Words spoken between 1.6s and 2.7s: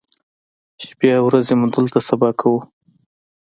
دلته سبا کوو.